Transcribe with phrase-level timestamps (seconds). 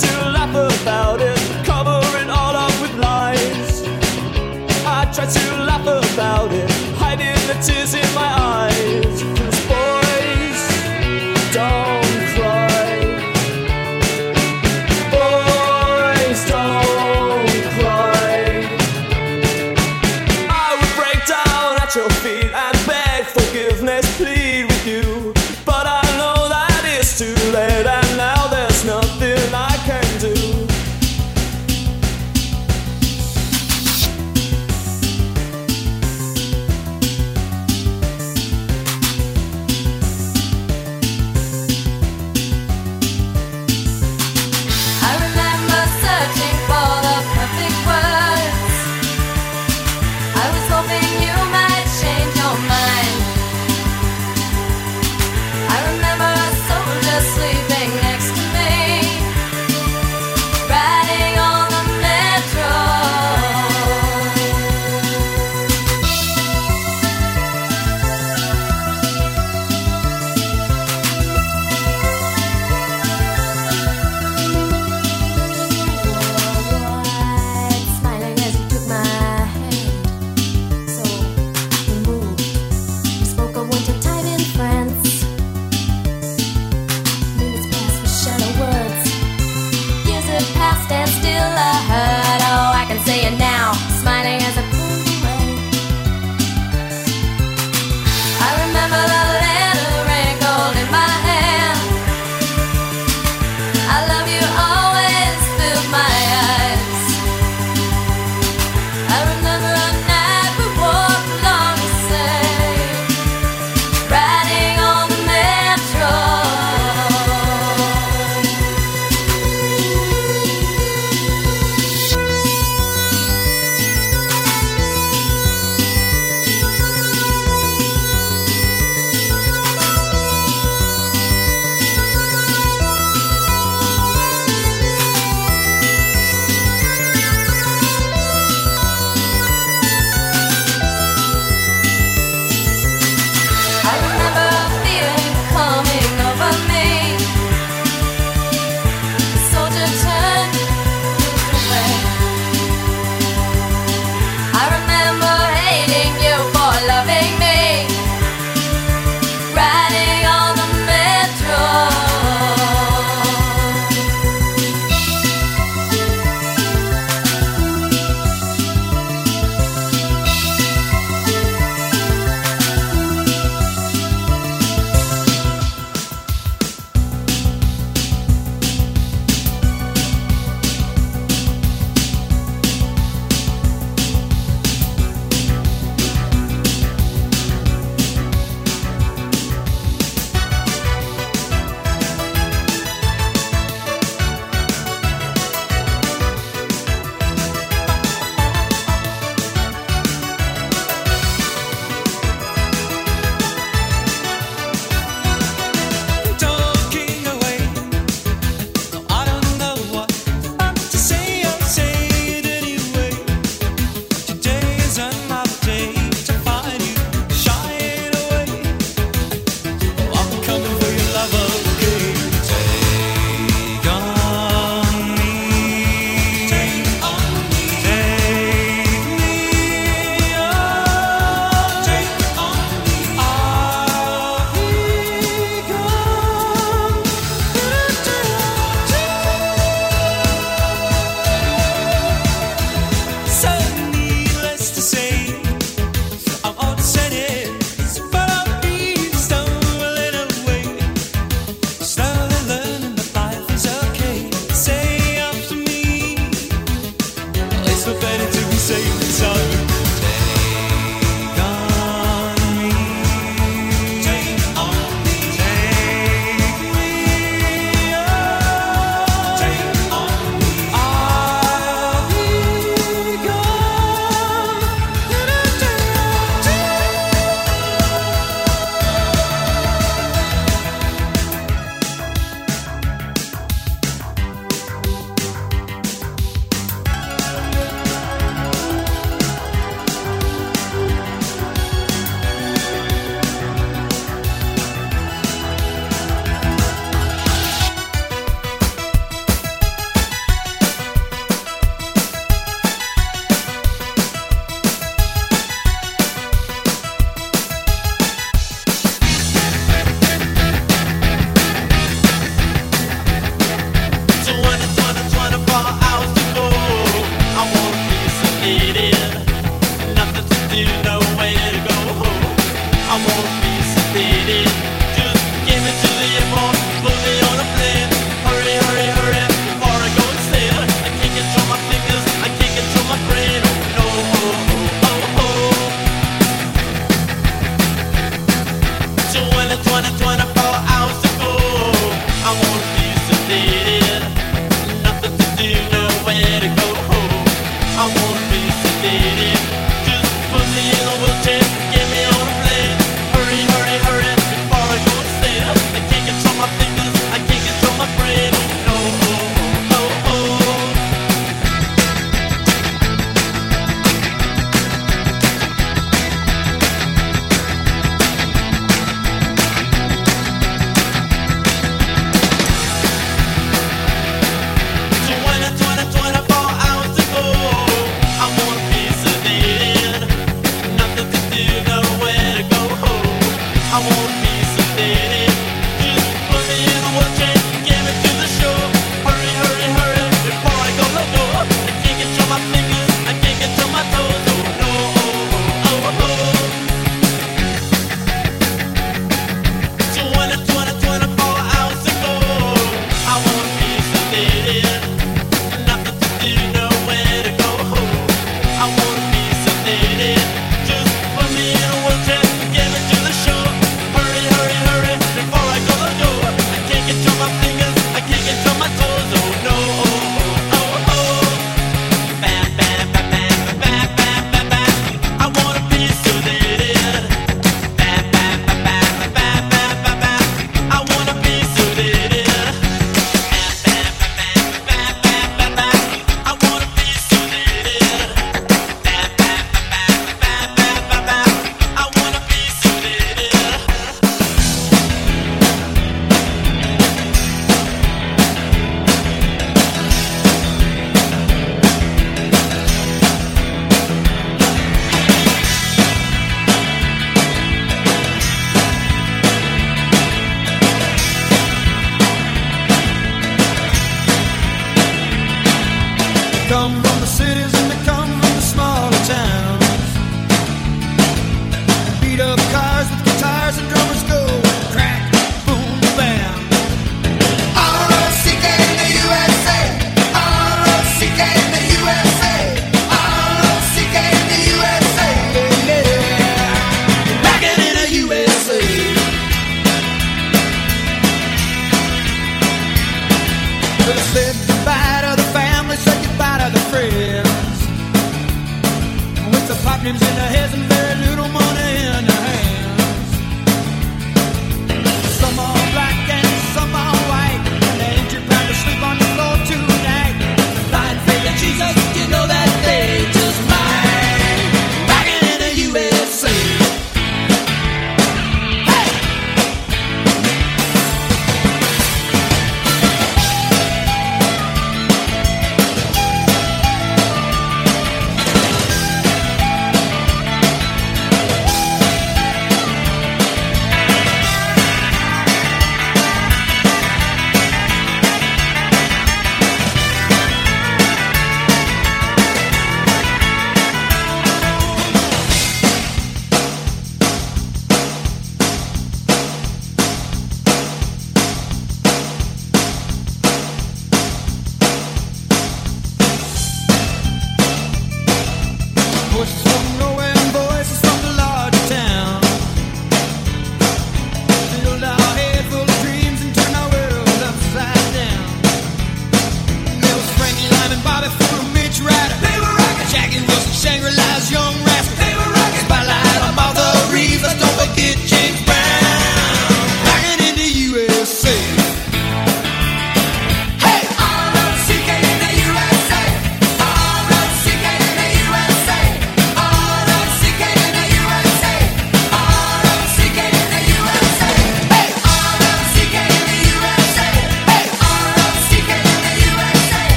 [0.00, 3.82] to laugh about it, covering all up with lies.
[4.86, 8.47] I try to laugh about it, hiding the tears in my eyes.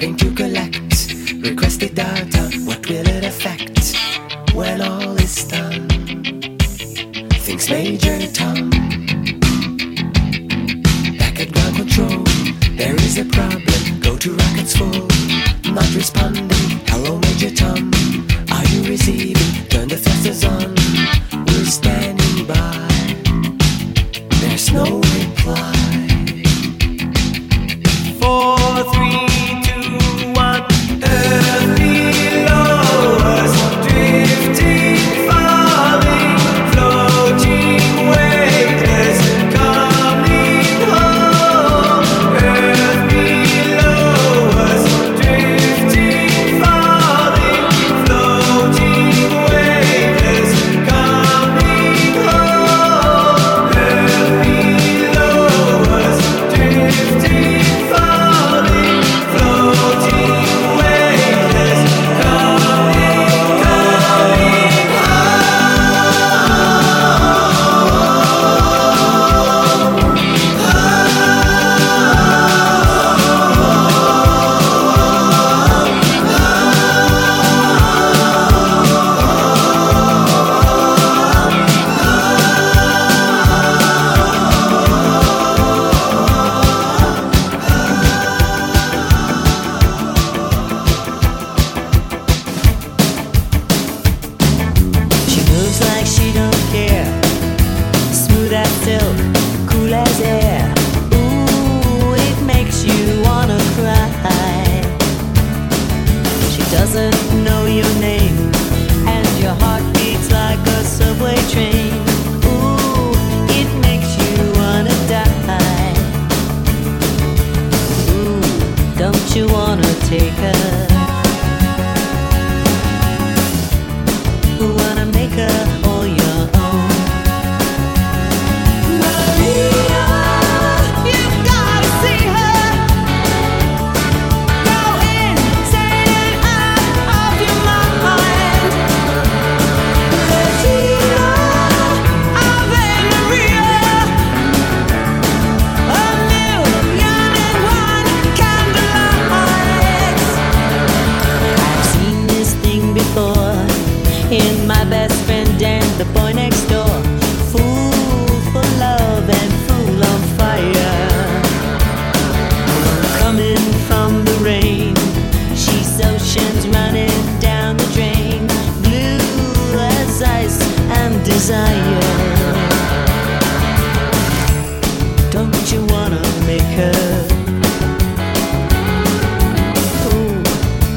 [0.00, 0.49] Starting to collect.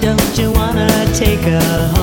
[0.03, 2.02] Don't you wanna take her home?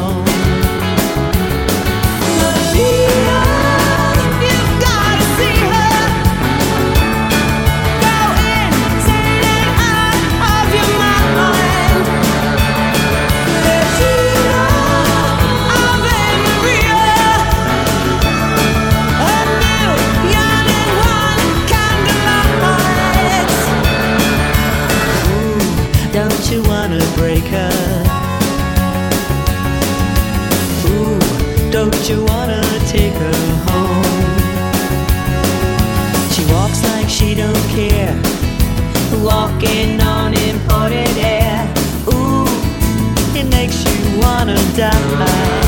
[44.51, 45.60] You wanna die.